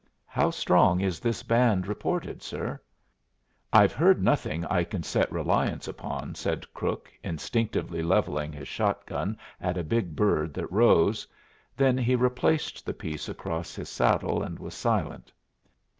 [0.25, 2.81] "How strong is this band reported, sir?"
[3.71, 9.37] "I've heard nothing I can set reliance upon," said Crook, instinctively levelling his shot gun
[9.61, 11.27] at a big bird that rose;
[11.77, 15.31] then he replaced the piece across his saddle and was silent.